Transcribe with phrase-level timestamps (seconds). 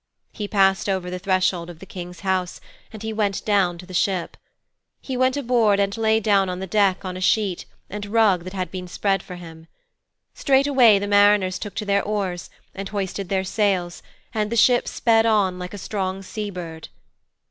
[0.33, 2.59] He passed over the threshold of the King's house,
[2.91, 4.35] and he went down to the ship.
[4.99, 8.53] He went aboard and lay down on the deck on a sheet and rug that
[8.53, 9.67] had been spread for him.
[10.33, 14.01] Straightway the mariners took to their oars, and hoisted their sails,
[14.33, 16.89] and the ship sped on like a strong sea bird.